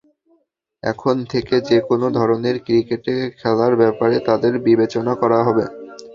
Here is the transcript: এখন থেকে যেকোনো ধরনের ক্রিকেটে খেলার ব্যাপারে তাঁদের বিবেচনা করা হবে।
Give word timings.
এখন 0.83 1.15
থেকে 1.31 1.55
যেকোনো 1.69 2.07
ধরনের 2.19 2.55
ক্রিকেটে 2.65 3.15
খেলার 3.39 3.73
ব্যাপারে 3.81 4.17
তাঁদের 4.27 4.53
বিবেচনা 4.65 5.13
করা 5.21 5.39
হবে। 5.47 5.65